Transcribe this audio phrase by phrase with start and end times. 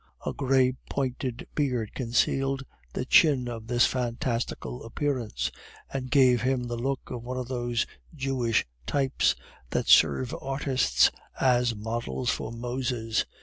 [0.25, 2.63] A gray pointed beard concealed
[2.93, 5.51] the chin of this fantastical appearance,
[5.93, 7.85] and gave him the look of one of those
[8.15, 9.35] Jewish types
[9.71, 13.27] which serve artists as models for Moses.